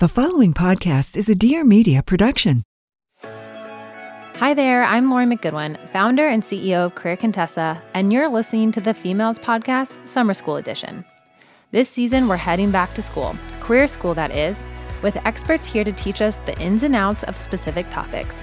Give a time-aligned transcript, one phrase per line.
[0.00, 2.62] The following podcast is a Dear Media production.
[4.36, 8.80] Hi there, I'm Lauren McGoodwin, founder and CEO of Career Contessa, and you're listening to
[8.80, 11.04] the Femails Podcast Summer School Edition.
[11.70, 14.56] This season, we're heading back to school, career school that is,
[15.02, 18.42] with experts here to teach us the ins and outs of specific topics.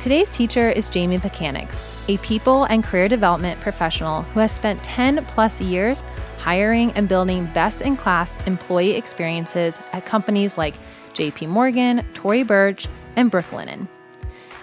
[0.00, 1.76] Today's teacher is Jaime Petkanics,
[2.08, 6.02] a people and career development professional who has spent 10 plus years
[6.42, 10.74] hiring and building best in class employee experiences at companies like
[11.14, 13.86] JP Morgan, Tory Burch, and Brooklinen.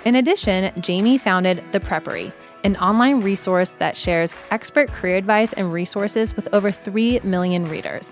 [0.03, 2.33] In addition, Jaime founded The Prepary,
[2.65, 8.11] an online resource that shares expert career advice and resources with over 3 million readers.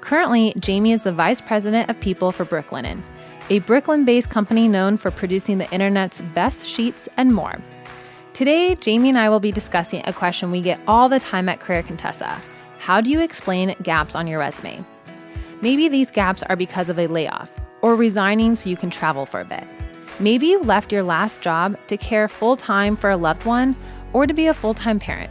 [0.00, 3.02] Currently, Jaime is the vice president of people for Brooklinen,
[3.48, 7.58] a Brooklyn based company known for producing the internet's best sheets and more.
[8.34, 11.58] Today, Jaime and I will be discussing a question we get all the time at
[11.58, 12.40] Career Contessa
[12.80, 14.82] How do you explain gaps on your resume?
[15.60, 17.50] Maybe these gaps are because of a layoff
[17.82, 19.64] or resigning so you can travel for a bit.
[20.18, 23.76] Maybe you left your last job to care full time for a loved one
[24.14, 25.30] or to be a full time parent.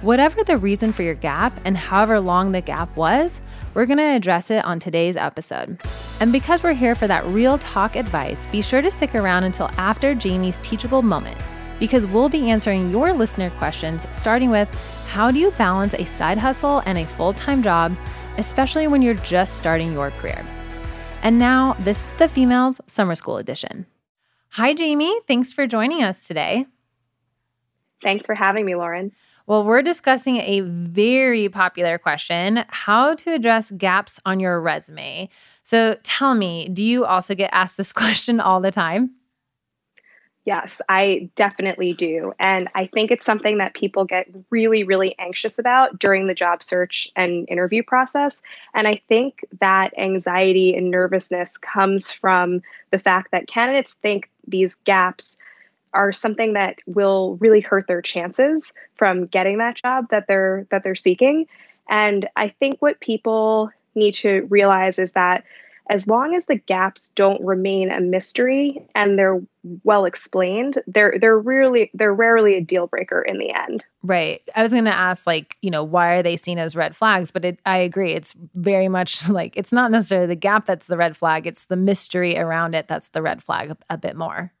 [0.00, 3.40] Whatever the reason for your gap and however long the gap was,
[3.74, 5.80] we're going to address it on today's episode.
[6.18, 9.70] And because we're here for that real talk advice, be sure to stick around until
[9.76, 11.38] after Jaime's teachable moment,
[11.80, 14.72] because we'll be answering your listener questions, starting with
[15.08, 17.96] how do you balance a side hustle and a full time job,
[18.38, 20.44] especially when you're just starting your career?
[21.24, 23.86] And now, this is the Femails Summer School Edition.
[24.50, 25.20] Hi, Jaime.
[25.26, 26.66] Thanks for joining us today.
[28.02, 29.12] Thanks for having me, Lauren.
[29.46, 35.28] Well, we're discussing a very popular question how to address gaps on your resume.
[35.62, 39.10] So tell me, do you also get asked this question all the time?
[40.46, 42.32] Yes, I definitely do.
[42.38, 46.62] And I think it's something that people get really, really anxious about during the job
[46.62, 48.40] search and interview process.
[48.72, 54.76] And I think that anxiety and nervousness comes from the fact that candidates think these
[54.84, 55.36] gaps
[55.92, 60.82] are something that will really hurt their chances from getting that job that they're that
[60.84, 61.46] they're seeking.
[61.88, 65.44] And I think what people need to realize is that
[65.90, 69.40] as long as the gaps don't remain a mystery and they're
[69.82, 73.84] well explained, they're they're really they're rarely a deal breaker in the end.
[74.04, 74.40] Right.
[74.54, 77.32] I was going to ask like, you know, why are they seen as red flags,
[77.32, 80.96] but it, I agree it's very much like it's not necessarily the gap that's the
[80.96, 84.52] red flag, it's the mystery around it that's the red flag a, a bit more.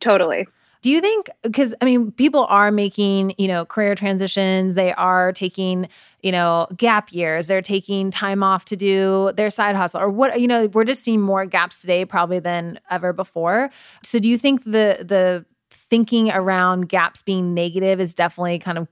[0.00, 0.46] Totally.
[0.86, 5.32] Do you think because I mean people are making, you know, career transitions, they are
[5.32, 5.88] taking,
[6.22, 10.40] you know, gap years, they're taking time off to do their side hustle or what,
[10.40, 13.68] you know, we're just seeing more gaps today probably than ever before.
[14.04, 18.86] So do you think the the thinking around gaps being negative is definitely kind of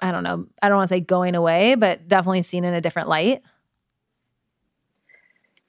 [0.00, 2.80] I don't know, I don't want to say going away, but definitely seen in a
[2.80, 3.40] different light?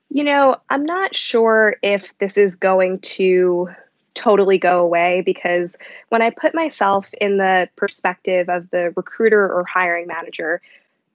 [0.10, 3.70] You know, I'm not sure if this is going to
[4.18, 5.78] totally go away because
[6.10, 10.62] when I put myself in the perspective of the recruiter or hiring manager,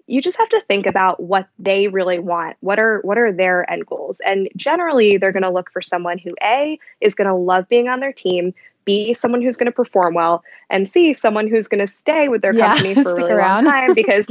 [0.07, 2.57] you just have to think about what they really want.
[2.61, 4.21] What are what are their end goals?
[4.25, 7.89] And generally they're going to look for someone who A is going to love being
[7.89, 8.55] on their team,
[8.85, 12.43] B someone who's going to perform well, and C someone who's going to stay with
[12.43, 13.65] their yeah, company for a really around.
[13.65, 14.31] long time because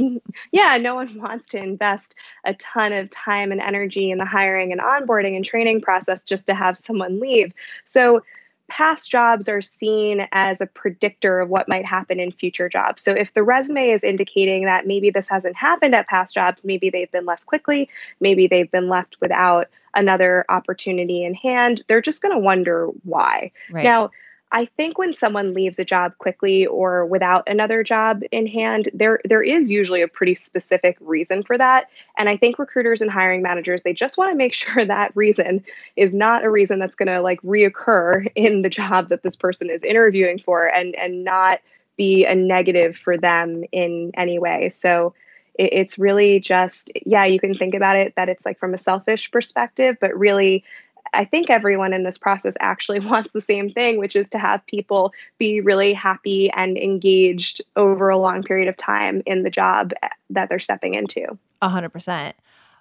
[0.50, 2.14] yeah, no one wants to invest
[2.44, 6.46] a ton of time and energy in the hiring and onboarding and training process just
[6.46, 7.52] to have someone leave.
[7.84, 8.22] So
[8.72, 13.02] past jobs are seen as a predictor of what might happen in future jobs.
[13.02, 16.88] So if the resume is indicating that maybe this hasn't happened at past jobs, maybe
[16.88, 22.22] they've been left quickly, maybe they've been left without another opportunity in hand, they're just
[22.22, 23.52] going to wonder why.
[23.70, 23.84] Right.
[23.84, 24.10] Now,
[24.54, 29.18] I think when someone leaves a job quickly or without another job in hand, there
[29.24, 31.88] there is usually a pretty specific reason for that.
[32.18, 35.64] And I think recruiters and hiring managers they just want to make sure that reason
[35.96, 39.70] is not a reason that's going to like reoccur in the job that this person
[39.70, 41.60] is interviewing for and and not
[41.96, 44.68] be a negative for them in any way.
[44.68, 45.14] So
[45.58, 48.78] it, it's really just yeah, you can think about it that it's like from a
[48.78, 50.62] selfish perspective, but really
[51.12, 54.64] I think everyone in this process actually wants the same thing, which is to have
[54.66, 59.92] people be really happy and engaged over a long period of time in the job
[60.30, 61.38] that they're stepping into.
[61.60, 62.36] A hundred percent.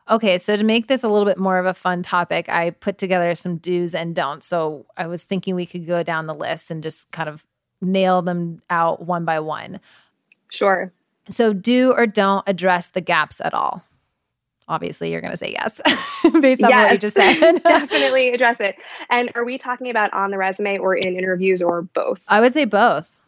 [0.10, 2.98] Okay, so to make this a little bit more of a fun topic, I put
[2.98, 4.48] together some do's and don'ts.
[4.48, 7.45] So I was thinking we could go down the list and just kind of
[7.81, 9.80] nail them out one by one.
[10.50, 10.92] Sure.
[11.30, 13.84] So, do or don't address the gaps at all?
[14.72, 15.82] Obviously you're going to say yes
[16.42, 17.56] based on yes, what you just said.
[17.64, 18.78] definitely address it.
[19.10, 22.24] And are we talking about on the resume or in interviews or both?
[22.28, 23.20] I would say both.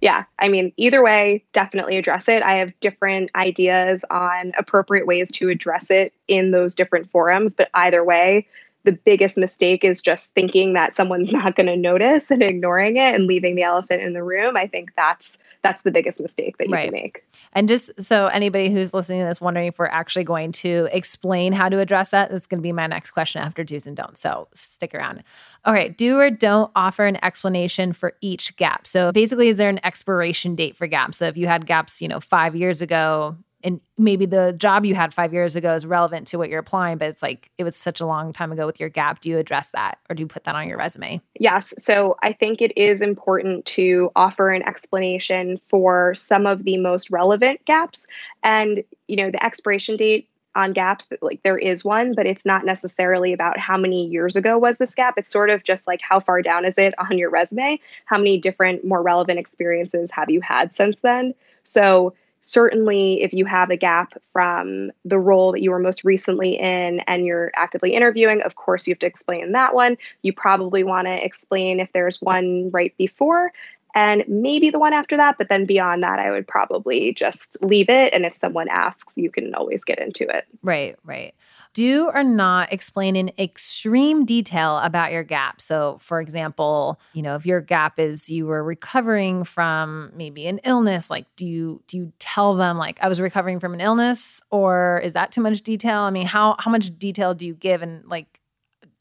[0.00, 2.42] Yeah, I mean, either way, definitely address it.
[2.42, 7.68] I have different ideas on appropriate ways to address it in those different forums, but
[7.74, 8.46] either way,
[8.84, 13.14] the biggest mistake is just thinking that someone's not going to notice and ignoring it
[13.14, 14.56] and leaving the elephant in the room.
[14.56, 16.84] I think that's that's the biggest mistake that you right.
[16.84, 17.24] can make.
[17.52, 21.52] And just so anybody who's listening to this wondering if we're actually going to explain
[21.52, 24.20] how to address that, that's going to be my next question after do's and don'ts.
[24.20, 25.22] So stick around.
[25.64, 28.86] All right, do or don't offer an explanation for each gap.
[28.86, 31.18] So basically, is there an expiration date for gaps?
[31.18, 34.94] So if you had gaps, you know, five years ago, and maybe the job you
[34.94, 37.76] had five years ago is relevant to what you're applying, but it's like it was
[37.76, 39.20] such a long time ago with your gap.
[39.20, 41.20] Do you address that or do you put that on your resume?
[41.38, 41.74] Yes.
[41.78, 47.10] So I think it is important to offer an explanation for some of the most
[47.10, 48.06] relevant gaps.
[48.42, 52.64] And, you know, the expiration date on gaps like there is one but it's not
[52.64, 56.18] necessarily about how many years ago was this gap it's sort of just like how
[56.18, 60.40] far down is it on your resume how many different more relevant experiences have you
[60.40, 61.32] had since then
[61.62, 66.58] so certainly if you have a gap from the role that you were most recently
[66.58, 69.96] in and you're actively interviewing of course you have to explain that one.
[70.22, 73.52] You probably want to explain if there's one right before
[73.94, 77.88] and maybe the one after that but then beyond that i would probably just leave
[77.88, 78.14] it.
[78.14, 80.46] And if someone asks you can always get into it.
[80.62, 81.34] Right right
[81.72, 85.60] do or not explain in extreme detail about your gap.
[85.60, 90.58] So, for example, you know, if your gap is you were recovering from maybe an
[90.64, 94.40] illness, like do you do you tell them like I was recovering from an illness
[94.50, 96.00] or is that too much detail?
[96.00, 98.40] I mean, how how much detail do you give and like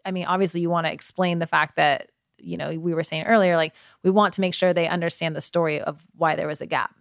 [0.06, 2.12] I mean, obviously you want to explain the fact that
[2.42, 3.74] you know, we were saying earlier like
[4.04, 6.95] we want to make sure they understand the story of why there was a gap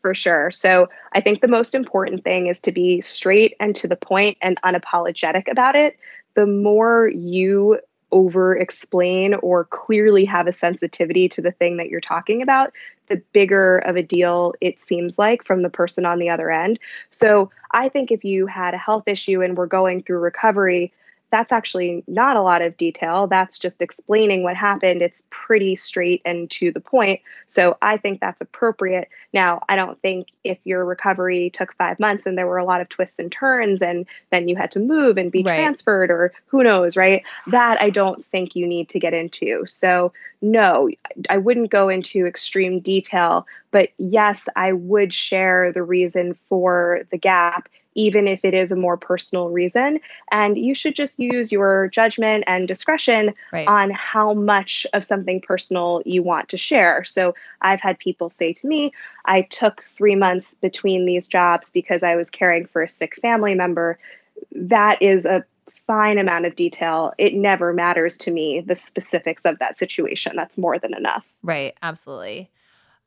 [0.00, 0.50] for sure.
[0.50, 4.38] So I think the most important thing is to be straight and to the point
[4.40, 5.98] and unapologetic about it.
[6.34, 7.80] The more you
[8.12, 12.72] over explain or clearly have a sensitivity to the thing that you're talking about,
[13.08, 16.78] the bigger of a deal it seems like from the person on the other end.
[17.10, 20.92] So I think if you had a health issue and were going through recovery,
[21.30, 23.26] that's actually not a lot of detail.
[23.26, 25.00] That's just explaining what happened.
[25.00, 27.20] It's pretty straight and to the point.
[27.46, 29.08] So I think that's appropriate.
[29.32, 32.80] Now, I don't think if your recovery took five months and there were a lot
[32.80, 35.54] of twists and turns and then you had to move and be right.
[35.54, 37.22] transferred or who knows, right?
[37.46, 39.64] That I don't think you need to get into.
[39.66, 40.12] So,
[40.42, 40.88] no,
[41.28, 47.18] I wouldn't go into extreme detail, but yes, I would share the reason for the
[47.18, 50.00] gap even if it is a more personal reason.
[50.30, 53.66] And you should just use your judgment and discretion right.
[53.66, 57.04] on how much of something personal you want to share.
[57.04, 58.92] So I've had people say to me,
[59.24, 63.54] I took three months between these jobs because I was caring for a sick family
[63.54, 63.98] member.
[64.52, 67.12] That is a fine amount of detail.
[67.18, 70.36] It never matters to me the specifics of that situation.
[70.36, 71.26] That's more than enough.
[71.42, 71.76] Right.
[71.82, 72.50] Absolutely.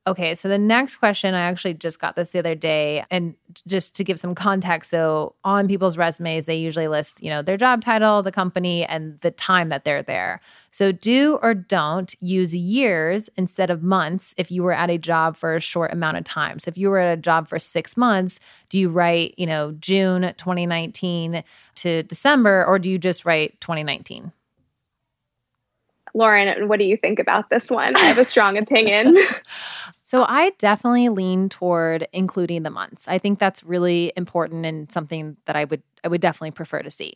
[0.06, 3.06] Okay, so the next question, I actually just got this the other day.
[3.10, 7.42] And just to give some context, so on people's resumes, they usually list, you know,
[7.42, 10.42] their job title, the company, and the time that they're there.
[10.72, 15.38] So do or don't use years instead of months if you were at a job
[15.38, 16.60] for a short amount of time.
[16.60, 19.72] So if you were at a job for six months, do you write, you know,
[19.80, 21.46] June 2019
[21.76, 24.34] to December, or do you just write 2019?
[26.14, 27.96] Lauren, what do you think about this one?
[27.96, 29.18] I have a strong opinion.
[30.14, 33.08] so I definitely lean toward including the months.
[33.08, 36.92] I think that's really important and something that I would I would definitely prefer to
[36.92, 37.16] see.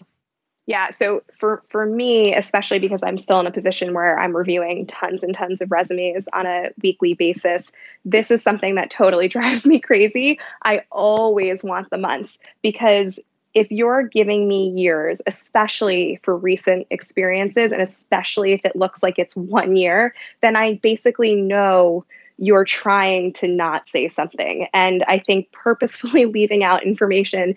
[0.65, 4.87] Yeah, so for for me, especially because I'm still in a position where I'm reviewing
[4.87, 7.71] tons and tons of resumes on a weekly basis,
[8.03, 10.39] this is something that totally drives me crazy.
[10.63, 13.19] I always want the months because
[13.53, 19.19] if you're giving me years, especially for recent experiences, and especially if it looks like
[19.19, 22.03] it's one year, then I basically know
[22.37, 24.67] you're trying to not say something.
[24.73, 27.55] And I think purposefully leaving out information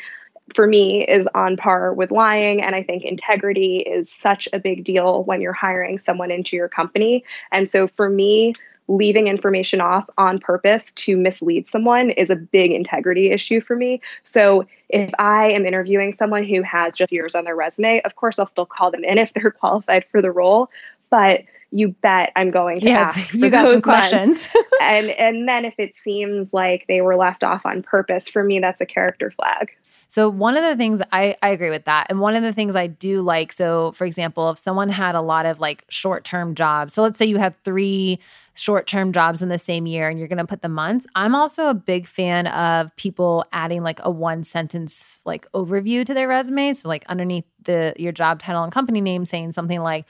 [0.55, 2.63] for me is on par with lying.
[2.63, 6.69] And I think integrity is such a big deal when you're hiring someone into your
[6.69, 7.25] company.
[7.53, 8.55] And so for me,
[8.89, 14.01] leaving information off on purpose to mislead someone is a big integrity issue for me.
[14.25, 18.41] So if I am interviewing someone who has just years on their resume, of course
[18.41, 20.69] I'll still call them in if they're qualified for the role.
[21.09, 24.49] But you bet I'm going to yes, ask you got some questions.
[24.81, 28.59] and and then if it seems like they were left off on purpose, for me
[28.61, 29.71] that's a character flag.
[30.09, 32.09] So one of the things I, I agree with that.
[32.11, 35.21] And one of the things I do like, so for example, if someone had a
[35.21, 38.19] lot of like short-term jobs, so let's say you had three
[38.55, 41.07] short-term jobs in the same year and you're going to put the months.
[41.15, 46.13] I'm also a big fan of people adding like a one sentence like overview to
[46.13, 46.73] their resume.
[46.73, 50.07] So like underneath the your job title and company name saying something like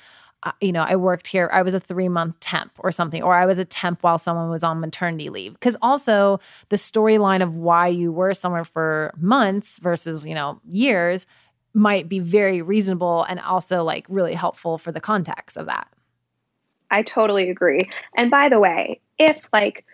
[0.61, 3.47] you know, I worked here, I was a three month temp or something, or I
[3.47, 5.55] was a temp while someone was on maternity leave.
[5.55, 11.27] Because also the storyline of why you were somewhere for months versus, you know, years
[11.75, 15.89] might be very reasonable and also like really helpful for the context of that.
[16.91, 17.89] I totally agree.
[18.17, 19.85] And by the way, if like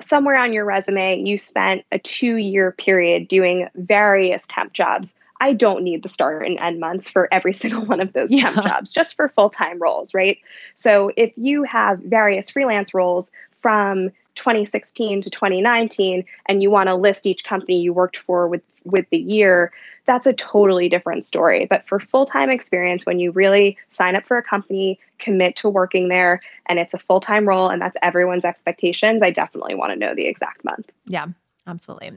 [0.00, 5.52] somewhere on your resume you spent a two year period doing various temp jobs, I
[5.52, 8.50] don't need the start and end months for every single one of those yeah.
[8.50, 10.38] temp jobs, just for full time roles, right?
[10.74, 13.30] So if you have various freelance roles
[13.60, 18.62] from 2016 to 2019 and you want to list each company you worked for with
[18.84, 19.72] with the year
[20.06, 24.38] that's a totally different story but for full-time experience when you really sign up for
[24.38, 29.24] a company commit to working there and it's a full-time role and that's everyone's expectations
[29.24, 31.26] i definitely want to know the exact month yeah
[31.68, 32.12] Absolutely.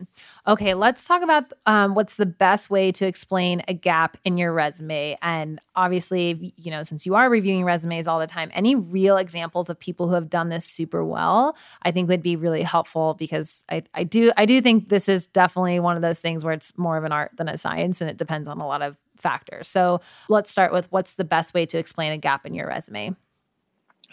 [0.48, 4.54] Okay, let's talk about um, what's the best way to explain a gap in your
[4.54, 5.18] resume.
[5.22, 9.70] And obviously, you know, since you are reviewing resumes all the time, any real examples
[9.70, 13.66] of people who have done this super well, I think would be really helpful because
[13.70, 16.78] I, I do I do think this is definitely one of those things where it's
[16.78, 19.68] more of an art than a science, and it depends on a lot of factors.
[19.68, 23.16] So let's start with what's the best way to explain a gap in your resume.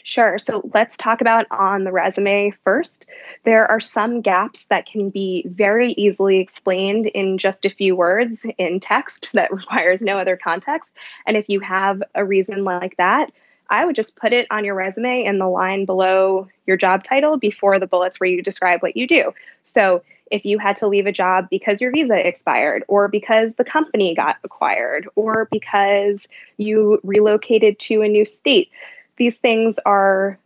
[0.08, 0.38] Sure.
[0.38, 3.06] So let's talk about on the resume first.
[3.44, 8.46] There are some gaps that can be very easily explained in just a few words
[8.56, 10.92] in text that requires no other context.
[11.26, 13.32] And if you have a reason like that,
[13.68, 17.36] I would just put it on your resume in the line below your job title
[17.36, 19.34] before the bullets where you describe what you do.
[19.64, 23.64] So if you had to leave a job because your visa expired, or because the
[23.64, 28.70] company got acquired, or because you relocated to a new state,
[29.18, 30.38] these things are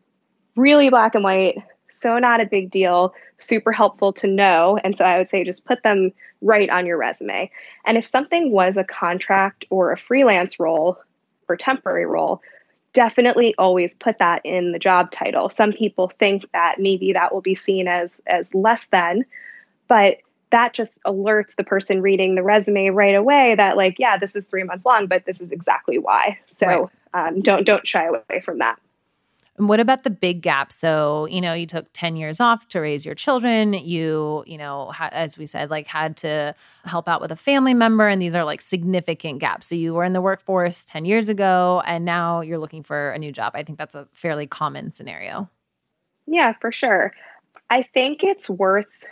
[0.56, 4.78] really black and white, so not a big deal, super helpful to know.
[4.82, 7.50] And so I would say just put them right on your resume.
[7.86, 10.98] And if something was a contract or a freelance role
[11.48, 12.42] or temporary role,
[12.92, 15.48] definitely always put that in the job title.
[15.48, 19.24] Some people think that maybe that will be seen as as less than,
[19.88, 20.18] but
[20.50, 24.44] that just alerts the person reading the resume right away that like yeah this is
[24.44, 28.40] three months long but this is exactly why so right um, don't don't shy away
[28.40, 28.78] from that.
[29.58, 30.72] And what about the big gap?
[30.72, 33.74] So, you know, you took 10 years off to raise your children.
[33.74, 36.54] You, you know, ha- as we said, like had to
[36.84, 38.08] help out with a family member.
[38.08, 39.66] And these are like significant gaps.
[39.66, 43.18] So you were in the workforce 10 years ago and now you're looking for a
[43.18, 43.52] new job.
[43.54, 45.50] I think that's a fairly common scenario.
[46.26, 47.12] Yeah, for sure.
[47.68, 49.04] I think it's worth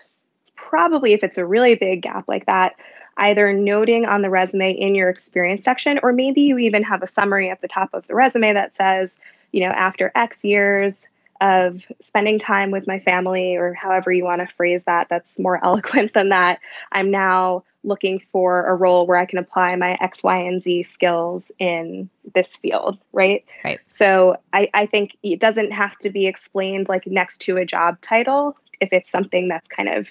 [0.57, 2.77] probably if it's a really big gap like that,
[3.21, 7.07] either noting on the resume in your experience section, or maybe you even have a
[7.07, 9.17] summary at the top of the resume that says,
[9.53, 11.09] you know, after X years
[11.41, 15.63] of spending time with my family, or however you want to phrase that, that's more
[15.65, 16.59] eloquent than that.
[16.93, 20.83] I'm now looking for a role where I can apply my X, Y, and Z
[20.83, 23.45] skills in this field, right?
[23.65, 23.81] Right.
[23.89, 28.01] So I, I think it doesn't have to be explained like next to a job
[28.01, 30.09] title if it's something that's kind of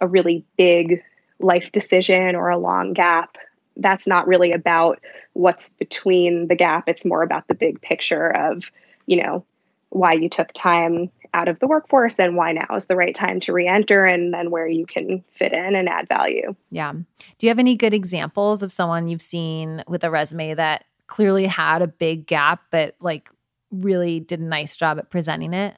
[0.00, 1.02] a really big
[1.40, 3.38] life decision or a long gap
[3.78, 5.00] that's not really about
[5.32, 6.84] what's between the gap.
[6.88, 8.70] It's more about the big picture of
[9.06, 9.44] you know
[9.90, 13.38] why you took time out of the workforce and why now is the right time
[13.40, 16.54] to re-enter and then where you can fit in and add value.
[16.70, 16.92] Yeah.
[16.92, 21.46] Do you have any good examples of someone you've seen with a resume that clearly
[21.46, 23.30] had a big gap but like
[23.70, 25.76] really did a nice job at presenting it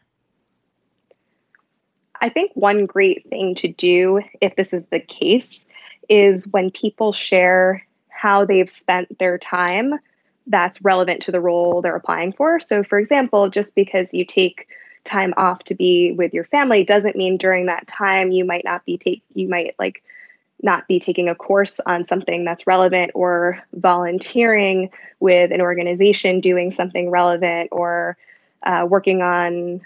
[2.21, 5.65] I think one great thing to do, if this is the case,
[6.09, 9.99] is when people share how they've spent their time
[10.47, 12.61] that's relevant to the role they're applying for.
[12.61, 14.69] So, for example, just because you take
[15.05, 18.85] time off to be with your family doesn't mean during that time you might not
[18.85, 20.03] be take you might like
[20.62, 26.71] not be taking a course on something that's relevant or volunteering with an organization doing
[26.71, 28.17] something relevant or
[28.62, 29.81] uh, working on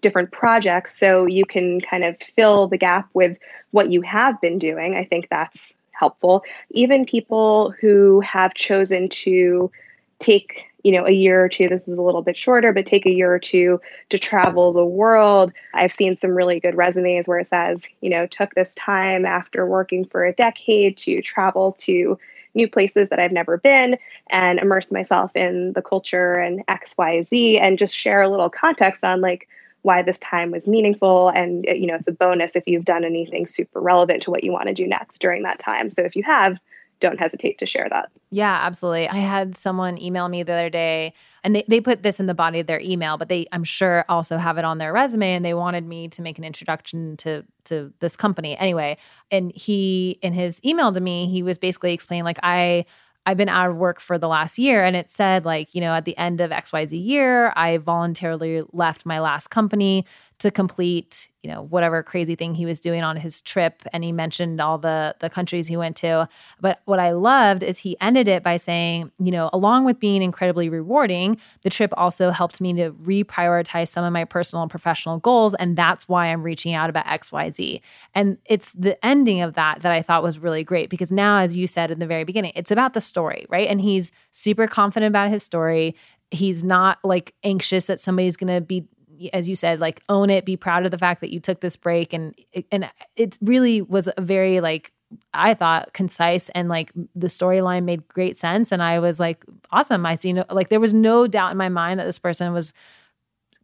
[0.00, 3.38] different projects so you can kind of fill the gap with
[3.70, 4.96] what you have been doing.
[4.96, 6.42] I think that's helpful.
[6.70, 9.70] Even people who have chosen to
[10.18, 13.04] take you know a year or two this is a little bit shorter but take
[13.06, 17.38] a year or two to travel the world i've seen some really good resumes where
[17.38, 22.18] it says you know took this time after working for a decade to travel to
[22.54, 23.98] new places that i've never been
[24.30, 29.20] and immerse myself in the culture and xyz and just share a little context on
[29.20, 29.48] like
[29.82, 33.04] why this time was meaningful and uh, you know it's a bonus if you've done
[33.04, 36.14] anything super relevant to what you want to do next during that time so if
[36.16, 36.58] you have
[37.00, 38.10] don't hesitate to share that.
[38.30, 39.08] Yeah, absolutely.
[39.08, 42.34] I had someone email me the other day and they, they put this in the
[42.34, 45.44] body of their email, but they I'm sure also have it on their resume and
[45.44, 48.56] they wanted me to make an introduction to to this company.
[48.56, 48.98] Anyway,
[49.30, 52.84] and he in his email to me, he was basically explaining like I
[53.26, 55.94] I've been out of work for the last year and it said like, you know,
[55.94, 60.06] at the end of XYZ year, I voluntarily left my last company
[60.40, 64.10] to complete, you know, whatever crazy thing he was doing on his trip and he
[64.10, 66.28] mentioned all the the countries he went to.
[66.60, 70.22] But what I loved is he ended it by saying, you know, along with being
[70.22, 75.18] incredibly rewarding, the trip also helped me to reprioritize some of my personal and professional
[75.18, 77.80] goals and that's why I'm reaching out about XYZ.
[78.14, 81.56] And it's the ending of that that I thought was really great because now as
[81.56, 83.68] you said in the very beginning, it's about the story, right?
[83.68, 85.94] And he's super confident about his story
[86.30, 88.84] he's not like anxious that somebody's going to be
[89.32, 91.76] as you said, like own it, be proud of the fact that you took this
[91.76, 92.34] break, and
[92.70, 94.92] and it really was a very like
[95.34, 100.06] I thought concise and like the storyline made great sense, and I was like, awesome.
[100.06, 102.72] I see no like there was no doubt in my mind that this person was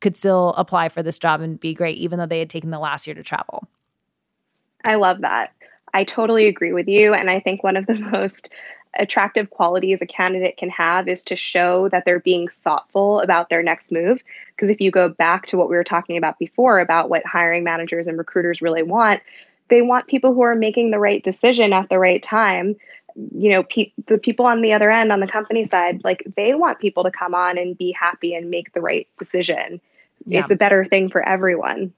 [0.01, 2.79] could still apply for this job and be great, even though they had taken the
[2.79, 3.67] last year to travel.
[4.85, 5.53] I love that.
[5.95, 7.15] I totally agree with you.
[7.15, 8.51] And I think one of the most
[8.99, 13.63] attractive qualities a candidate can have is to show that they're being thoughtful about their
[13.63, 14.23] next move.
[14.55, 17.65] Because if you go back to what we were talking about before about what hiring
[17.65, 19.23] managers and recruiters really want,
[19.69, 22.77] they want people who are making the right decision at the right time.
[23.35, 26.55] You know, pe- the people on the other end, on the company side, like they
[26.55, 29.81] want people to come on and be happy and make the right decision.
[30.27, 30.41] Yeah.
[30.41, 31.93] It's a better thing for everyone.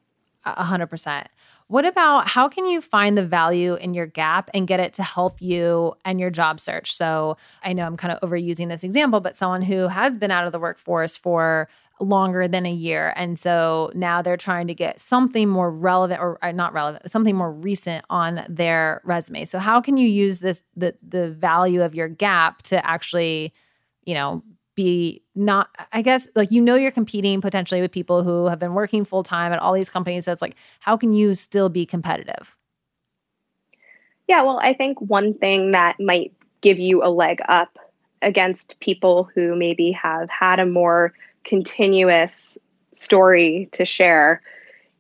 [0.45, 1.29] A hundred percent.
[1.69, 5.03] What about how can you find the value in your gap and get it to
[5.03, 6.91] help you and your job search?
[6.91, 10.47] So I know I'm kind of overusing this example, but someone who has been out
[10.47, 11.69] of the workforce for
[12.01, 13.13] longer than a year.
[13.17, 17.37] And so now they're trying to get something more relevant or, or, not relevant, something
[17.37, 19.45] more recent on their resume.
[19.45, 23.53] So how can you use this the the value of your gap to actually,
[24.07, 24.43] you know,
[24.79, 28.75] be not i guess like you know you're competing potentially with people who have been
[28.75, 30.25] working full time at all these companies.
[30.25, 32.55] So it's like how can you still be competitive?
[34.29, 37.77] Yeah well i think one thing that might give you a leg up
[38.23, 41.12] against people who maybe have had a more
[41.43, 42.57] continuous
[42.93, 44.43] story to share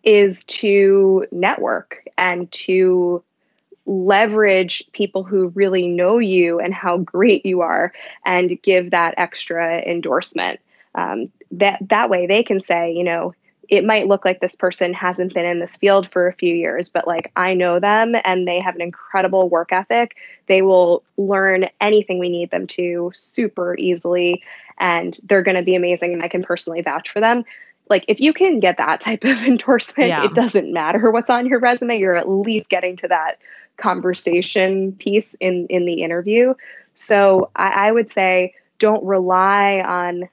[0.02, 3.22] is to network and to
[3.88, 7.92] leverage people who really know you and how great you are
[8.24, 10.60] and give that extra endorsement.
[10.94, 13.34] Um, that that way they can say, you know,
[13.68, 16.88] it might look like this person hasn't been in this field for a few years,
[16.88, 20.16] but like I know them and they have an incredible work ethic.
[20.46, 24.42] They will learn anything we need them to super easily
[24.78, 27.44] and they're going to be amazing and I can personally vouch for them.
[27.90, 30.24] Like if you can get that type of endorsement, yeah.
[30.24, 33.38] it doesn't matter what's on your resume, you're at least getting to that
[33.76, 36.54] conversation piece in in the interview.
[36.94, 40.28] So I, I would say don't rely on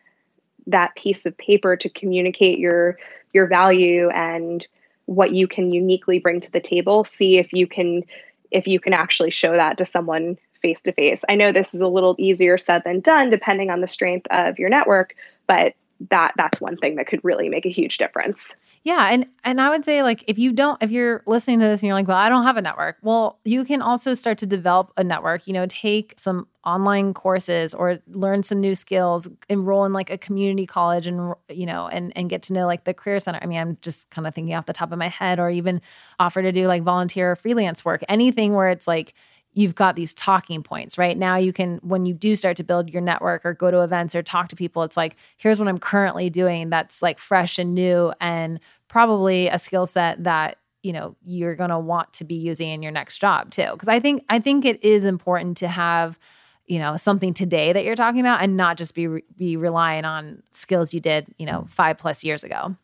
[0.67, 2.97] that piece of paper to communicate your
[3.33, 4.65] your value and
[5.05, 7.03] what you can uniquely bring to the table.
[7.03, 8.03] See if you can
[8.51, 11.23] if you can actually show that to someone face to face.
[11.29, 14.57] I know this is a little easier said than done depending on the strength of
[14.57, 15.15] your network,
[15.47, 15.73] but
[16.09, 18.55] that that's one thing that could really make a huge difference.
[18.83, 21.81] Yeah, and and I would say like if you don't if you're listening to this
[21.81, 24.45] and you're like, "Well, I don't have a network." Well, you can also start to
[24.45, 29.85] develop a network, you know, take some online courses or learn some new skills, enroll
[29.85, 32.93] in like a community college and you know, and and get to know like the
[32.93, 33.39] career center.
[33.41, 35.81] I mean, I'm just kind of thinking off the top of my head or even
[36.19, 38.03] offer to do like volunteer or freelance work.
[38.07, 39.15] Anything where it's like
[39.55, 41.17] you've got these talking points, right?
[41.17, 44.13] Now you can, when you do start to build your network or go to events
[44.13, 47.73] or talk to people, it's like, here's what I'm currently doing that's like fresh and
[47.73, 52.35] new and probably a skill set that you know you're going to want to be
[52.35, 53.67] using in your next job too.
[53.71, 56.19] Because i think i think it is important to have
[56.67, 60.05] you know something today that you're talking about and not just be re- be relying
[60.05, 62.75] on skills you did you know 5 plus years ago.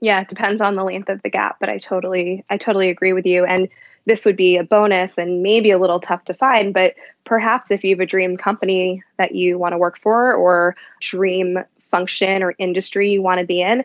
[0.00, 3.14] Yeah it depends on the length of the gap but i totally i totally agree
[3.14, 3.46] with you.
[3.46, 3.68] And
[4.06, 6.72] this would be a bonus and maybe a little tough to find.
[6.72, 10.76] But perhaps if you have a dream company that you want to work for or
[11.00, 11.58] dream
[11.90, 13.84] function or industry you want to be in,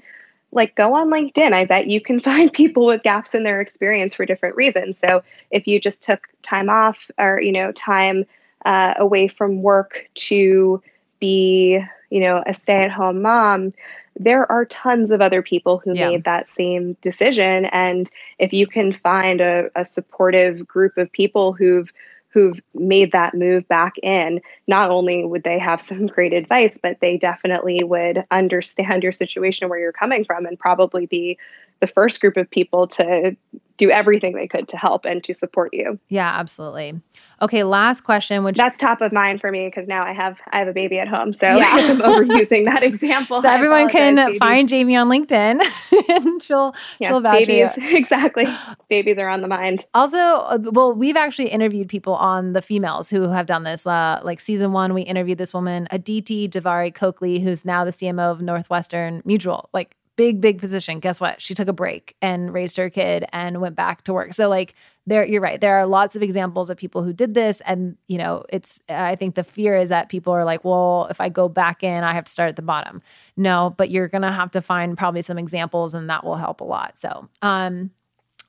[0.51, 1.53] like go on LinkedIn.
[1.53, 4.99] I bet you can find people with gaps in their experience for different reasons.
[4.99, 8.25] So if you just took time off or, you know, time
[8.65, 10.81] uh, away from work to
[11.21, 11.79] be,
[12.09, 13.73] you know, a stay at home mom,
[14.19, 16.09] there are tons of other people who yeah.
[16.09, 17.65] made that same decision.
[17.65, 21.89] And if you can find a, a supportive group of people who've
[22.33, 26.99] who've made that move back in, not only would they have some great advice, but
[26.99, 31.37] they definitely would understand your situation where you're coming from and probably be
[31.81, 33.35] the first group of people to
[33.81, 35.99] do everything they could to help and to support you.
[36.07, 37.01] Yeah, absolutely.
[37.41, 40.59] Okay, last question, which that's top of mind for me because now I have I
[40.59, 41.65] have a baby at home, so yeah.
[41.71, 43.41] I'm overusing that example.
[43.41, 44.37] So everyone can babies.
[44.37, 45.61] find Jaime on LinkedIn,
[46.09, 48.45] and she'll yeah, she'll vouch babies exactly.
[48.87, 49.83] babies are on the mind.
[49.95, 53.87] Also, uh, well, we've actually interviewed people on the Femails who have done this.
[53.87, 58.31] Uh, like season one, we interviewed this woman, Aditi Javeri Gokhale, who's now the CMO
[58.31, 59.69] of Northwestern Mutual.
[59.73, 60.99] Like big big position.
[60.99, 61.41] Guess what?
[61.41, 64.35] She took a break and raised her kid and went back to work.
[64.35, 64.75] So like
[65.07, 65.59] there you're right.
[65.59, 67.59] There are lots of examples of people who did this.
[67.65, 71.19] And you know it's i think the fear is that people are like well if
[71.19, 73.01] i go back in i have to start at the bottom.
[73.35, 76.65] No but you're gonna have to find probably some examples and that will help a
[76.65, 76.99] lot.
[76.99, 77.89] So um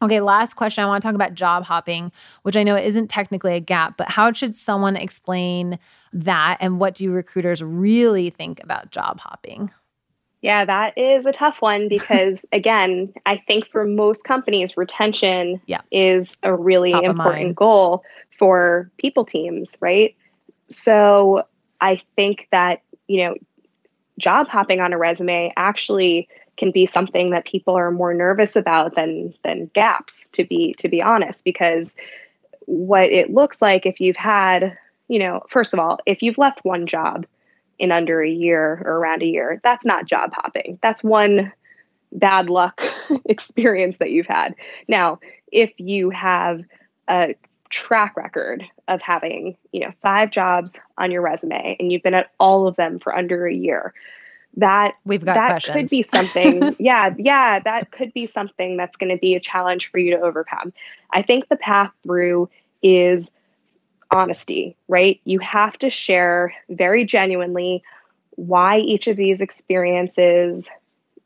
[0.02, 0.82] Okay, last question.
[0.82, 2.10] I want to talk about job hopping,
[2.42, 5.78] which I know isn't technically a gap, but how should someone explain
[6.12, 6.56] that?
[6.60, 9.70] And what do recruiters really think about job hopping?
[10.42, 15.80] Yeah, that is a tough one because, again, I think for most companies, retention yeah.
[15.90, 18.04] is a really Top important goal
[18.38, 20.16] for people teams, right?
[20.68, 21.44] So
[21.80, 23.36] I think that, you know,
[24.18, 28.94] job hopping on a resume actually can be something that people are more nervous about
[28.94, 31.94] than than gaps to be to be honest because
[32.66, 34.76] what it looks like if you've had
[35.08, 37.26] you know first of all if you've left one job
[37.82, 39.60] in under a year or around a year.
[39.64, 40.78] That's not job hopping.
[40.82, 41.52] That's one
[42.12, 42.80] bad luck
[43.24, 44.54] experience that you've had.
[44.86, 45.18] Now,
[45.50, 46.62] if you have
[47.08, 47.34] a
[47.70, 52.30] track record of having, you know, five jobs on your resume and you've been at
[52.38, 53.92] all of them for under a year,
[54.58, 55.74] that we've got that questions.
[55.74, 59.90] could be something yeah yeah that could be something that's going to be a challenge
[59.90, 60.74] for you to overcome
[61.10, 62.50] i think the path through
[62.82, 63.30] is
[64.12, 65.20] honesty, right?
[65.24, 67.82] You have to share very genuinely
[68.36, 70.68] why each of these experiences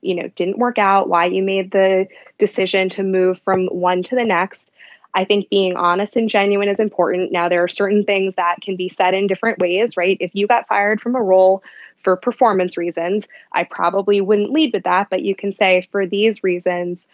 [0.02, 2.06] you know didn't work out why you made the
[2.38, 4.70] decision to move from one to the next.
[5.14, 7.32] I think being honest and genuine is important.
[7.32, 10.16] Now there are certain things that can be said in different ways right?
[10.20, 11.62] If you got fired from a role
[12.06, 16.44] for performance reasons i probably wouldn't lead with that but you can say for these
[16.44, 17.08] reasons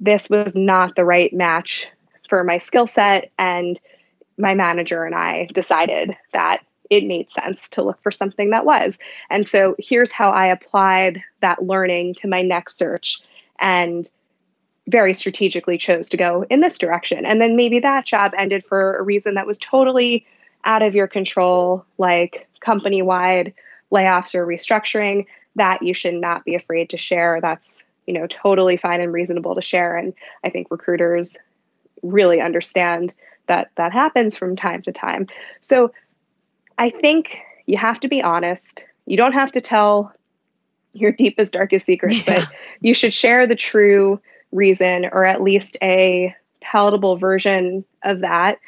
[0.00, 1.88] this was not the right match
[2.28, 3.80] for my skill set and
[4.38, 8.98] my manager and I decided that it made sense to look for something that was.
[9.30, 13.20] And so here's how I applied that learning to my next search
[13.58, 14.10] and
[14.88, 17.24] very strategically chose to go in this direction.
[17.24, 20.26] And then maybe that job ended for a reason that was totally
[20.64, 23.54] out of your control, like company wide
[23.90, 27.40] layoffs or restructuring, that you should not be afraid to share.
[27.40, 29.96] That's, you know, totally fine and reasonable to share.
[29.96, 30.14] And
[30.44, 31.36] I think recruiters
[32.02, 33.14] really understand
[33.46, 35.26] that that happens from time to time.
[35.60, 35.92] So
[36.78, 38.86] I think you have to be honest.
[39.06, 40.12] You don't have to tell
[40.92, 42.40] your deepest darkest secrets, yeah.
[42.40, 42.48] but
[42.80, 44.20] you should share the true
[44.52, 48.58] reason or at least a palatable version of that.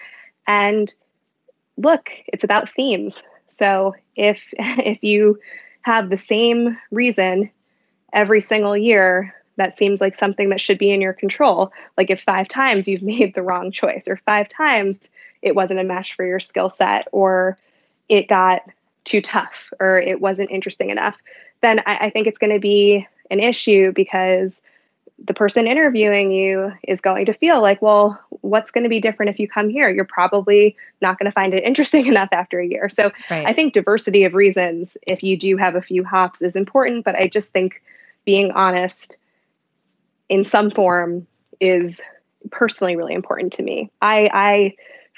[0.47, 0.93] And
[1.77, 3.23] look, it's about themes.
[3.49, 5.39] So if if you
[5.83, 7.51] have the same reason
[8.13, 11.73] every single year, that seems like something that should be in your control.
[11.97, 15.11] Like if five times you've made the wrong choice, or five times
[15.43, 17.59] it wasn't a match for your skill set, or
[18.09, 18.63] it got
[19.05, 21.17] too tough, or it wasn't interesting enough,
[21.61, 24.61] then I, I think it's going to be an issue because
[25.23, 29.31] the person interviewing you is going to feel like, well, what's going to be different
[29.31, 29.89] if you come here?
[29.89, 32.89] You're probably not going to find it interesting enough after a year.
[32.89, 33.47] So right.
[33.47, 37.05] I think diversity of reasons, if you do have a few hops, is important.
[37.05, 37.83] But I just think
[38.25, 39.17] being honest
[40.29, 41.27] in some form
[41.61, 42.01] is
[42.51, 43.91] personally really important to me.
[44.01, 44.75] I, I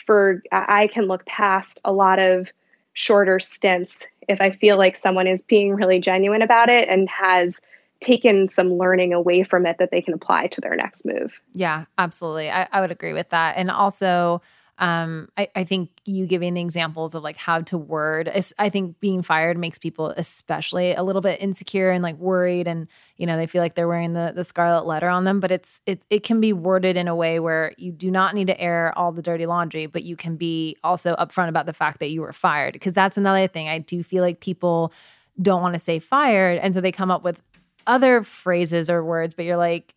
[0.07, 2.53] for I can look past a lot of
[2.93, 7.61] shorter stints if I feel like someone is being really genuine about it and has
[8.01, 11.41] taken some learning away from it that they can apply to their next move.
[11.55, 12.51] Yeah, absolutely.
[12.51, 13.57] I, I would agree with that.
[13.57, 14.43] And also,
[14.79, 19.01] um, I, I think you giving the examples of like how to word, I think
[19.01, 22.87] being fired makes people especially a little bit insecure and like worried, and
[23.17, 25.41] you know they feel like they're wearing the the scarlet letter on them.
[25.41, 28.49] But it's it it can be worded in a way where you do not need
[28.49, 32.01] to air all the dirty laundry, but you can be also upfront about the fact
[32.01, 33.69] that you were fired because that's another thing.
[33.69, 34.93] I do feel like people
[35.41, 37.41] don't want to say fired, and so they come up with
[37.87, 39.95] other phrases or words, but you're like,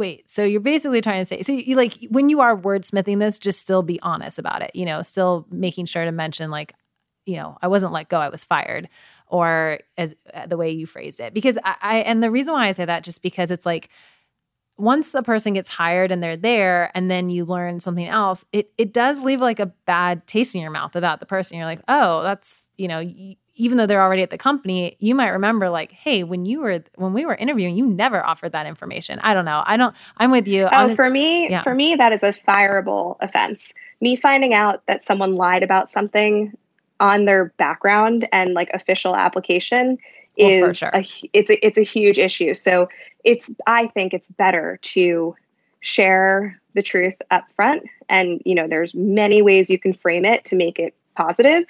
[0.00, 3.38] wait so you're basically trying to say so you like when you are wordsmithing this
[3.38, 6.72] just still be honest about it you know still making sure to mention like
[7.26, 8.88] you know i wasn't let go i was fired
[9.26, 11.32] or as uh, the way you phrased it.
[11.32, 13.90] Because I, I and the reason why i say that just because it's like
[14.80, 18.72] once a person gets hired and they're there and then you learn something else it
[18.78, 21.82] it does leave like a bad taste in your mouth about the person you're like
[21.88, 23.00] oh that's you know
[23.60, 26.82] even though they're already at the company, you might remember like, hey, when you were
[26.94, 29.18] when we were interviewing, you never offered that information.
[29.20, 29.62] I don't know.
[29.66, 29.94] I don't.
[30.16, 30.66] I'm with you.
[30.72, 31.62] Oh, for me, yeah.
[31.62, 33.74] for me, that is a fireable offense.
[34.00, 36.56] Me finding out that someone lied about something
[37.00, 39.98] on their background and like official application
[40.36, 40.90] is well, sure.
[40.94, 42.54] a, it's a, it's a huge issue.
[42.54, 42.88] So
[43.24, 45.36] it's I think it's better to
[45.80, 50.44] share the truth up front and you know there's many ways you can frame it
[50.44, 51.64] to make it positive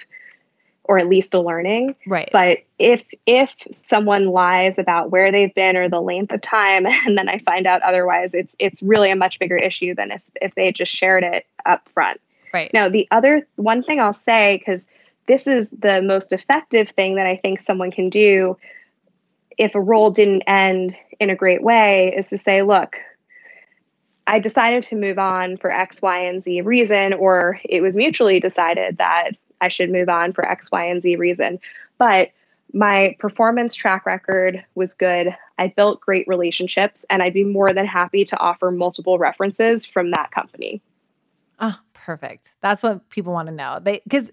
[0.83, 1.95] or at least a learning.
[2.07, 2.29] Right.
[2.31, 7.17] But if if someone lies about where they've been or the length of time and
[7.17, 10.55] then I find out otherwise, it's it's really a much bigger issue than if if
[10.55, 12.19] they just shared it up front.
[12.53, 12.71] Right.
[12.73, 14.85] Now, the other one thing I'll say cuz
[15.31, 18.57] this is the most effective thing that I think someone can do
[19.57, 22.97] if a role didn't end in a great way is to say, look,
[24.27, 28.41] I decided to move on for X, Y, and Z reason, or it was mutually
[28.41, 31.59] decided that I should move on for X, Y, and Z reason.
[31.97, 32.31] But
[32.73, 35.33] my performance track record was good.
[35.57, 40.11] I built great relationships, and I'd be more than happy to offer multiple references from
[40.11, 40.81] that company.
[41.57, 42.53] Oh, perfect.
[42.59, 43.79] That's what people want to know.
[43.81, 44.29] They because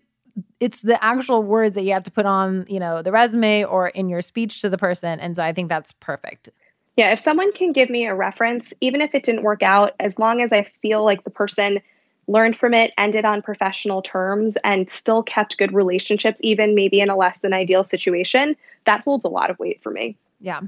[0.60, 3.88] it's the actual words that you have to put on, you know, the resume or
[3.88, 6.48] in your speech to the person, and so I think that's perfect.
[6.96, 10.18] Yeah, if someone can give me a reference, even if it didn't work out, as
[10.18, 11.80] long as I feel like the person
[12.26, 17.08] learned from it, ended on professional terms, and still kept good relationships, even maybe in
[17.08, 20.16] a less than ideal situation, that holds a lot of weight for me.
[20.40, 20.60] Yeah.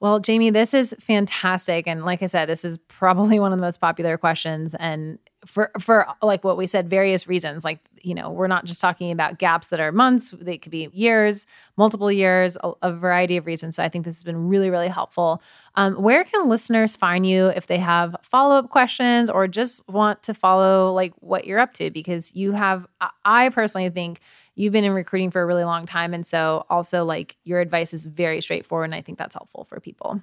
[0.00, 1.86] Well, Jaime, this is fantastic.
[1.86, 4.74] And like I said, this is probably one of the most popular questions.
[4.74, 8.80] And for for like what we said various reasons like you know we're not just
[8.80, 13.36] talking about gaps that are months they could be years multiple years a, a variety
[13.36, 13.76] of reasons.
[13.76, 15.42] So i think this has been really really helpful.
[15.76, 20.34] Um, where can listeners find you if they have follow-up questions or just want to
[20.34, 21.90] follow like what you're up to?
[21.90, 22.86] Because you have
[23.24, 24.20] i personally think
[24.54, 26.14] you've been in recruiting for a really long time.
[26.14, 29.80] And so also like your advice is very straightforward and i think that's helpful for
[29.80, 30.20] people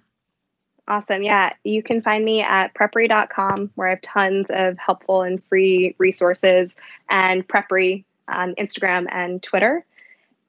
[0.92, 1.24] Awesome.
[1.24, 1.54] Yeah.
[1.64, 6.76] You can find me at prepary.com where I have tons of helpful and free resources
[7.10, 9.86] and preppery on Instagram and Twitter.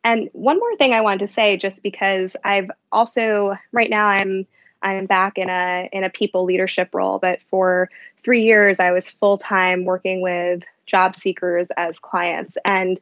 [0.02, 4.44] And one more thing I wanted to say, just because I've also right now I'm
[4.82, 7.88] I'm back in a in a people leadership role, but for
[8.24, 13.00] three years I was full time working with job seekers as clients, and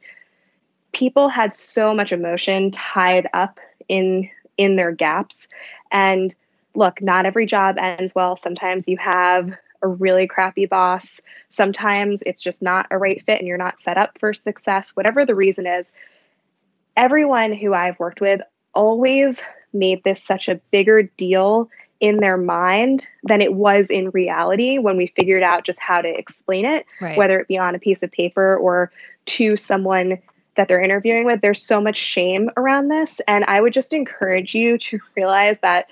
[0.91, 5.47] people had so much emotion tied up in in their gaps,
[5.91, 6.35] and
[6.75, 8.35] look, not every job ends well.
[8.35, 11.19] Sometimes you have a really crappy boss.
[11.49, 15.25] Sometimes it's just not a right fit and you're not set up for success, whatever
[15.25, 15.91] the reason is.
[16.95, 18.41] Everyone who I've worked with
[18.73, 19.41] always
[19.73, 24.97] made this such a bigger deal in their mind than it was in reality when
[24.97, 27.17] we figured out just how to explain it, right.
[27.17, 28.91] whether it be on a piece of paper or
[29.25, 30.17] to someone
[30.57, 31.41] that they're interviewing with.
[31.41, 33.21] There's so much shame around this.
[33.27, 35.87] And I would just encourage you to realize that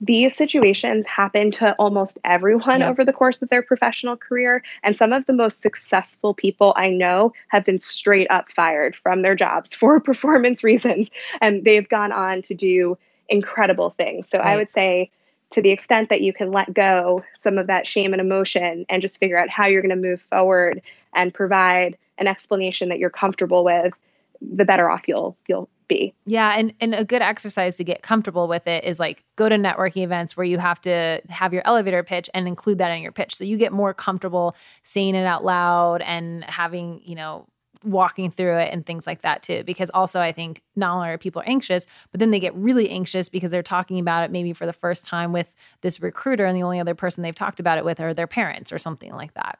[0.00, 2.90] these situations happen to almost everyone yep.
[2.90, 4.62] over the course of their professional career.
[4.82, 9.22] And some of the most successful people I know have been straight up fired from
[9.22, 11.10] their jobs for performance reasons.
[11.40, 12.96] And they've gone on to do
[13.28, 14.28] incredible things.
[14.28, 14.48] So right.
[14.48, 15.10] I would say,
[15.50, 19.02] to the extent that you can let go some of that shame and emotion and
[19.02, 20.80] just figure out how you're going to move forward
[21.12, 23.92] and provide an explanation that you're comfortable with,
[24.40, 26.14] the better off you'll you'll be.
[26.24, 29.56] Yeah, and and a good exercise to get comfortable with it is like go to
[29.56, 33.12] networking events where you have to have your elevator pitch and include that in your
[33.12, 33.34] pitch.
[33.34, 37.46] So you get more comfortable saying it out loud and having, you know,
[37.82, 39.62] walking through it and things like that too.
[39.64, 43.28] Because also i think not only are people anxious but then they get really anxious
[43.28, 46.62] because they're talking about it maybe for the first time with this recruiter and the
[46.62, 49.58] only other person they've talked about it with are their parents or something like that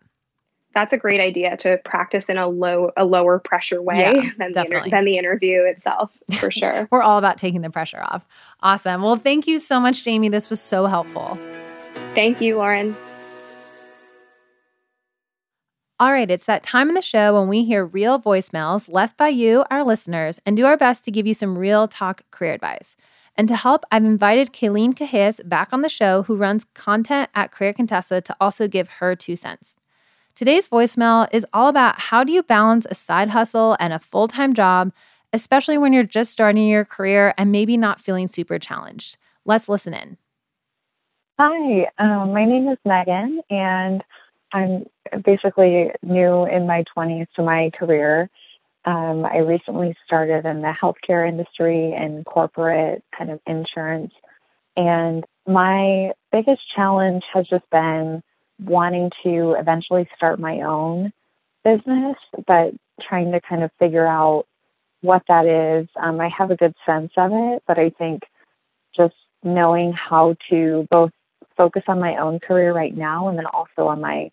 [0.75, 4.53] that's a great idea to practice in a low a lower pressure way yeah, than,
[4.53, 6.89] the inter- than the interview itself for sure.
[6.91, 8.27] We're all about taking the pressure off.
[8.63, 9.03] Awesome.
[9.03, 10.29] Well thank you so much jaime.
[10.29, 11.39] This was so helpful.
[12.15, 12.97] Thank you lauren.
[15.99, 19.29] All right, it's that time in the show when we hear real voicemails left by
[19.29, 22.97] you, our listeners, and do our best to give you some real talk career advice.
[23.37, 27.51] And to help, I've invited Kayleen Cahias back on the show, who runs content at
[27.51, 29.77] Career Contessa, to also give her two cents.
[30.41, 34.27] Today's voicemail is all about how do you balance a side hustle and a full
[34.27, 34.91] time job,
[35.35, 39.19] especially when you're just starting your career and maybe not feeling super challenged.
[39.45, 40.17] Let's listen in.
[41.39, 44.03] Hi, um, my name is Megan, and
[44.51, 44.87] I'm
[45.23, 48.31] basically new in my 20s to my career.
[48.87, 54.15] Um, I recently started in the healthcare industry and corporate kind of insurance.
[54.75, 58.23] And my biggest challenge has just been
[58.65, 61.13] wanting to eventually start my own
[61.65, 64.47] business, but trying to kind of figure out
[65.03, 65.89] what that is.
[65.97, 68.23] Um, I have a good sense of it, but I think
[68.95, 71.11] just knowing how to both
[71.57, 74.31] focus on my own career right now and then also on my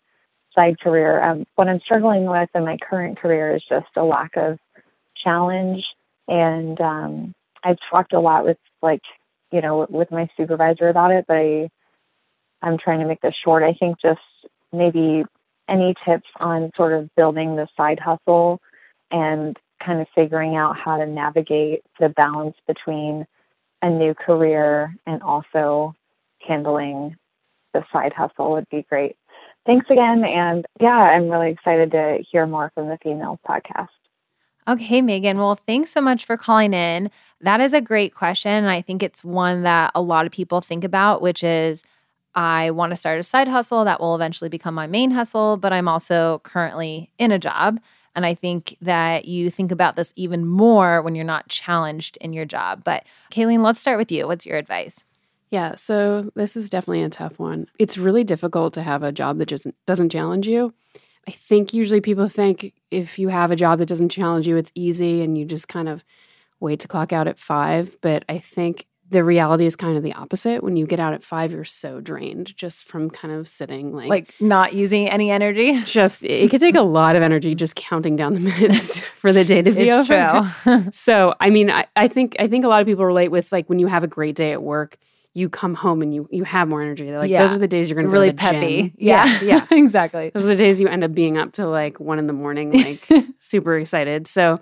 [0.54, 1.22] side career.
[1.22, 4.58] Um, what I'm struggling with in my current career is just a lack of
[5.16, 5.86] challenge.
[6.26, 9.02] And um, I've talked a lot with like,
[9.50, 11.70] you know, with my supervisor about it, but I,
[12.62, 13.62] I'm trying to make this short.
[13.62, 14.20] I think just
[14.72, 15.24] maybe
[15.68, 18.60] any tips on sort of building the side hustle
[19.10, 23.26] and kind of figuring out how to navigate the balance between
[23.82, 25.94] a new career and also
[26.40, 27.16] handling
[27.74, 29.16] the side hustle would be great
[29.68, 30.24] thanks again.
[30.24, 33.88] And yeah, I'm really excited to hear more from the Femails podcast.
[34.66, 35.38] Okay, Megan.
[35.38, 37.10] Well, thanks so much for calling in.
[37.40, 38.50] That is a great question.
[38.50, 41.82] And I think it's one that a lot of people think about, which is
[42.34, 45.72] I want to start a side hustle that will eventually become my main hustle, but
[45.72, 47.80] I'm also currently in a job.
[48.14, 52.32] And I think that you think about this even more when you're not challenged in
[52.32, 52.82] your job.
[52.84, 54.26] But Kayleen, let's start with you.
[54.26, 55.04] What's your advice?
[55.50, 57.68] Yeah, so this is definitely a tough one.
[57.78, 60.74] It's really difficult to have a job that just doesn't challenge you.
[61.26, 64.72] I think usually people think if you have a job that doesn't challenge you, it's
[64.74, 66.04] easy and you just kind of
[66.60, 67.96] wait to clock out at five.
[68.00, 70.62] But I think the reality is kind of the opposite.
[70.62, 74.08] When you get out at five, you're so drained just from kind of sitting like
[74.08, 75.82] like not using any energy.
[75.84, 79.44] Just it could take a lot of energy just counting down the minutes for the
[79.44, 80.54] day to be it's over.
[80.62, 80.90] True.
[80.92, 83.68] so I mean, I, I think I think a lot of people relate with like
[83.68, 84.98] when you have a great day at work
[85.34, 87.04] you come home and you you have more energy.
[87.06, 87.40] They're like yeah.
[87.42, 88.82] those are the days you're going to really peppy.
[88.82, 88.92] Gym.
[88.98, 90.30] Yeah, yeah, exactly.
[90.34, 92.72] Those are the days you end up being up to like one in the morning,
[92.72, 94.26] like super excited.
[94.26, 94.60] So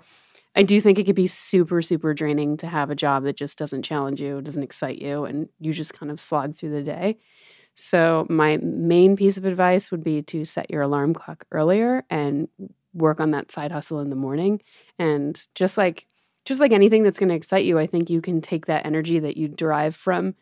[0.57, 3.57] I do think it could be super super draining to have a job that just
[3.57, 7.19] doesn't challenge you, doesn't excite you, and you just kind of slog through the day.
[7.75, 12.47] So my main piece of advice would be to set your alarm clock earlier and
[12.91, 14.59] work on that side hustle in the morning
[14.97, 16.07] and just like
[16.43, 19.19] just like anything that's going to excite you, I think you can take that energy
[19.19, 20.33] that you derive from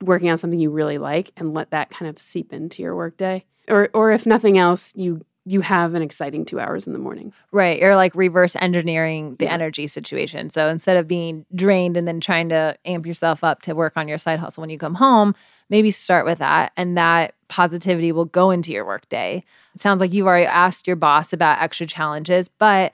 [0.00, 3.44] working on something you really like and let that kind of seep into your workday.
[3.66, 7.32] Or or if nothing else, you you have an exciting two hours in the morning.
[7.50, 7.80] Right.
[7.80, 9.54] You're like reverse engineering the yeah.
[9.54, 10.48] energy situation.
[10.48, 14.06] So instead of being drained and then trying to amp yourself up to work on
[14.06, 15.34] your side hustle when you come home,
[15.68, 16.70] maybe start with that.
[16.76, 19.42] And that positivity will go into your workday.
[19.74, 22.92] It sounds like you've already asked your boss about extra challenges, but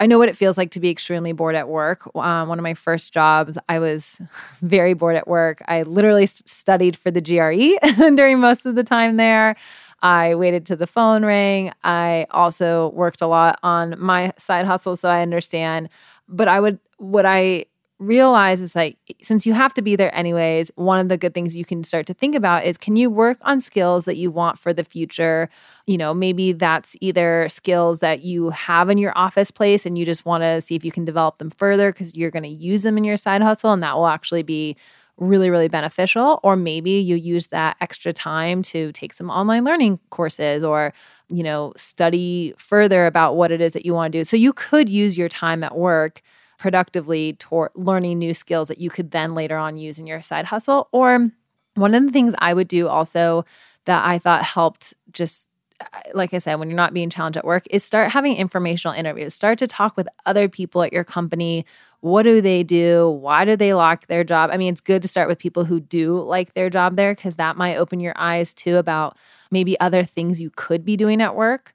[0.00, 2.08] I know what it feels like to be extremely bored at work.
[2.14, 4.20] Um, one of my first jobs, I was
[4.62, 5.60] very bored at work.
[5.68, 7.76] I literally studied for the GRE
[8.14, 9.56] during most of the time there.
[10.02, 11.72] I waited till the phone rang.
[11.82, 15.88] I also worked a lot on my side hustle, so I understand.
[16.28, 17.66] But I would, what I
[17.98, 21.56] realize is like since you have to be there anyways one of the good things
[21.56, 24.56] you can start to think about is can you work on skills that you want
[24.56, 25.48] for the future
[25.88, 30.04] you know maybe that's either skills that you have in your office place and you
[30.04, 32.84] just want to see if you can develop them further because you're going to use
[32.84, 34.76] them in your side hustle and that will actually be
[35.18, 39.98] really really beneficial or maybe you use that extra time to take some online learning
[40.10, 40.92] courses or
[41.28, 44.52] you know study further about what it is that you want to do so you
[44.52, 46.22] could use your time at work
[46.58, 50.44] productively toward learning new skills that you could then later on use in your side
[50.44, 50.88] hustle.
[50.92, 51.30] Or
[51.74, 53.44] one of the things I would do also
[53.86, 55.48] that I thought helped just
[55.80, 58.98] uh, like I said, when you're not being challenged at work, is start having informational
[58.98, 59.32] interviews.
[59.32, 61.64] Start to talk with other people at your company.
[62.00, 63.10] What do they do?
[63.10, 64.50] Why do they like their job?
[64.52, 67.36] I mean, it's good to start with people who do like their job there because
[67.36, 69.16] that might open your eyes too about
[69.50, 71.74] maybe other things you could be doing at work.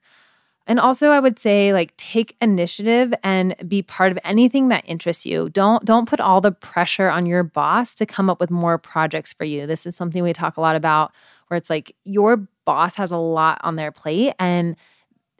[0.66, 5.26] And also I would say like take initiative and be part of anything that interests
[5.26, 5.50] you.
[5.50, 9.32] Don't don't put all the pressure on your boss to come up with more projects
[9.32, 9.66] for you.
[9.66, 11.12] This is something we talk a lot about
[11.48, 14.76] where it's like your boss has a lot on their plate and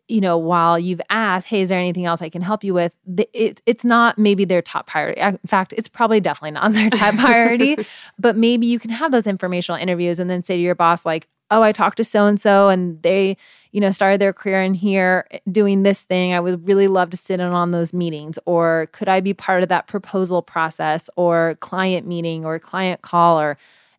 [0.08, 2.92] you know, while you've asked, hey, is there anything else I can help you with?
[3.32, 5.20] It, it's not maybe their top priority.
[5.20, 7.76] In fact, it's probably definitely not their top priority,
[8.18, 11.26] but maybe you can have those informational interviews and then say to your boss, like,
[11.50, 13.36] oh, I talked to so and so and they,
[13.72, 16.32] you know, started their career in here eh, doing this thing.
[16.32, 18.38] I would really love to sit in on those meetings.
[18.44, 23.40] Or could I be part of that proposal process or client meeting or client call
[23.40, 23.56] or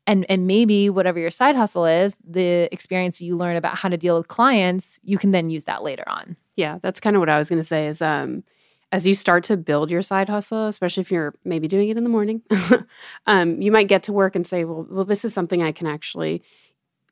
[0.08, 3.98] and and maybe whatever your side hustle is, the experience you learn about how to
[3.98, 6.36] deal with clients, you can then use that later on.
[6.56, 8.44] Yeah, that's kind of what I was going to say is um
[8.92, 12.04] as you start to build your side hustle, especially if you're maybe doing it in
[12.04, 12.42] the morning,
[13.26, 15.88] um, you might get to work and say, well, well, this is something I can
[15.88, 16.44] actually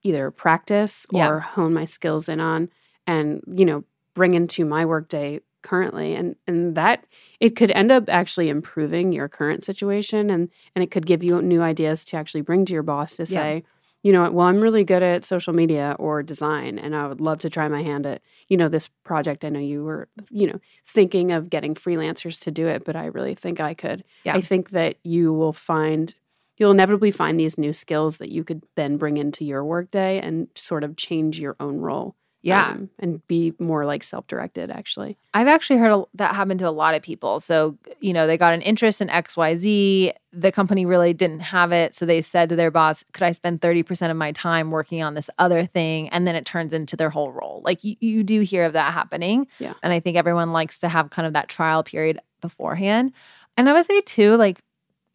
[0.03, 1.39] either practice or Yeah.
[1.39, 2.69] hone my skills in on
[3.07, 3.83] and, you know,
[4.13, 6.13] bring into my workday currently.
[6.13, 7.05] And and that
[7.39, 11.41] it could end up actually improving your current situation and and it could give you
[11.41, 13.39] new ideas to actually bring to your boss to Yeah.
[13.39, 13.63] say,
[14.03, 17.21] you know, what, well, I'm really good at social media or design, and I would
[17.21, 19.45] love to try my hand at, you know, this project.
[19.45, 23.05] I know you were, you know, thinking of getting freelancers to do it, but I
[23.05, 24.03] really think I could.
[24.25, 24.35] Yeah.
[24.35, 26.13] I think that you will find,
[26.57, 30.49] you'll inevitably find these new skills that you could then bring into your workday and
[30.53, 32.15] sort of change your own role.
[32.43, 32.71] Yeah.
[32.71, 35.17] um, and be more like self directed, actually.
[35.33, 37.39] I've actually heard a- that happen to a lot of people.
[37.39, 40.13] So, you know, they got an interest in XYZ.
[40.33, 41.93] The company really didn't have it.
[41.95, 45.13] So they said to their boss, Could I spend 30% of my time working on
[45.13, 46.09] this other thing?
[46.09, 47.61] And then it turns into their whole role.
[47.63, 49.47] Like you, you do hear of that happening.
[49.59, 49.73] Yeah.
[49.81, 53.13] And I think everyone likes to have kind of that trial period beforehand.
[53.55, 54.61] And I would say, too, like,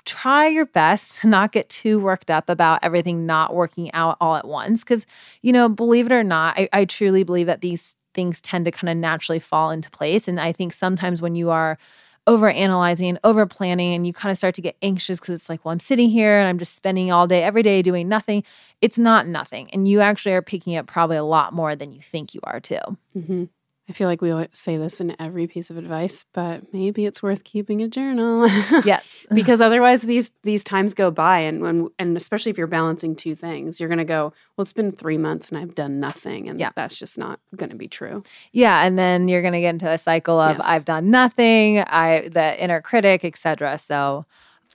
[0.09, 4.37] try your best to not get too worked up about everything not working out all
[4.37, 4.83] at once.
[4.83, 5.07] Because,
[5.43, 8.71] you know, believe it or not, I, I truly believe that these things tend to
[8.71, 10.27] kind of naturally fall into place.
[10.27, 11.79] And I think sometimes when you are
[12.27, 15.65] over analyzing, over planning, and you kind of start to get anxious because it's like,
[15.65, 18.45] well, I'm sitting here and I'm just spending all day, every day doing nothing.
[18.83, 19.71] It's not nothing.
[19.73, 22.61] And you actually are picking up probably a lot more than you think you are
[22.61, 22.81] too.
[23.15, 23.45] hmm
[23.89, 27.23] I feel like we always say this in every piece of advice, but maybe it's
[27.23, 28.47] worth keeping a journal.
[28.85, 29.25] Yes.
[29.35, 33.35] because otherwise these these times go by and when and especially if you're balancing two
[33.35, 36.61] things you're going to go well it's been 3 months and I've done nothing and
[36.61, 36.71] Yeah.
[36.77, 38.23] that's just not going to be true.
[38.53, 40.67] Yeah, and then you're going to get into a cycle of Yes.
[40.67, 43.79] I've done nothing, I the inner critic, etc.
[43.79, 44.27] So,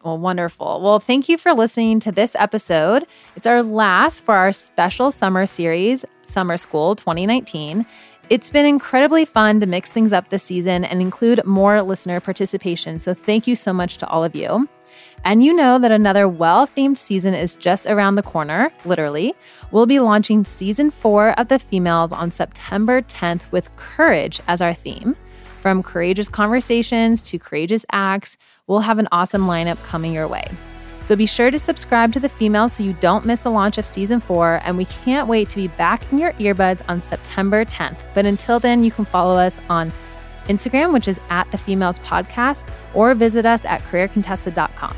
[0.04, 0.82] well, wonderful.
[0.82, 3.06] Well, thank you for listening to this episode.
[3.36, 7.86] It's our last for our special summer series, Summer School 2019.
[8.34, 12.98] It's been incredibly fun to mix things up this season and include more listener participation.
[12.98, 14.68] So, thank you so much to all of you.
[15.24, 19.36] And you know that another well themed season is just around the corner, literally.
[19.70, 24.74] We'll be launching season four of The Femails on September 10th with courage as our
[24.74, 25.16] theme.
[25.62, 30.48] From courageous conversations to courageous acts, we'll have an awesome lineup coming your way.
[31.04, 33.86] So be sure to subscribe to The Femail so you don't miss the launch of
[33.86, 34.62] season four.
[34.64, 37.98] And we can't wait to be back in your earbuds on September 10th.
[38.14, 39.92] But until then, you can follow us on
[40.48, 44.96] Instagram, which is at The Femails Podcast, or visit us at careercontessa.com.